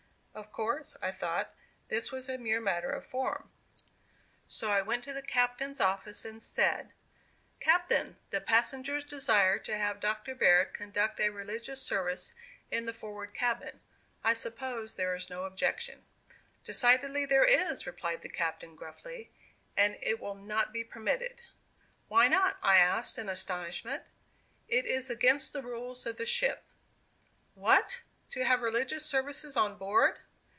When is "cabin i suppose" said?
13.33-14.95